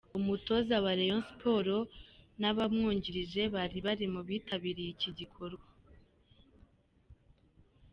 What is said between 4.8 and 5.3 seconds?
iki